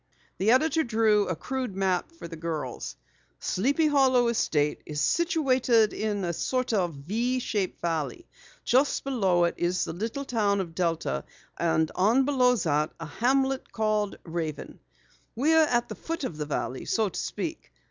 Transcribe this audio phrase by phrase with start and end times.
[0.39, 2.95] The editor drew a crude map for the girls.
[3.39, 8.27] "Sleepy Hollow estate is situated in a sort of 'V' shaped valley.
[8.63, 11.23] Just below it is the little town of Delta,
[11.55, 14.79] and on below that, a hamlet called Raven.
[15.35, 17.71] We're at the foot of the valley, so to speak.